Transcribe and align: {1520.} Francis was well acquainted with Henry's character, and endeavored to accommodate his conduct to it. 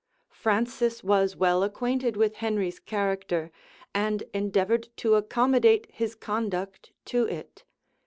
{1520.} 0.29 0.43
Francis 0.79 1.03
was 1.03 1.35
well 1.35 1.61
acquainted 1.61 2.17
with 2.17 2.37
Henry's 2.37 2.79
character, 2.79 3.51
and 3.93 4.23
endeavored 4.33 4.89
to 4.97 5.13
accommodate 5.13 5.85
his 5.91 6.15
conduct 6.15 6.91
to 7.05 7.25
it. 7.27 7.63